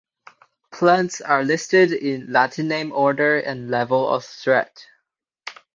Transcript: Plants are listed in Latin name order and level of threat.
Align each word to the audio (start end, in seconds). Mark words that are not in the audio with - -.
Plants 0.71 1.21
are 1.21 1.43
listed 1.43 1.91
in 1.93 2.31
Latin 2.33 2.67
name 2.67 2.91
order 2.91 3.37
and 3.37 3.69
level 3.69 4.09
of 4.09 4.25
threat. 4.25 4.87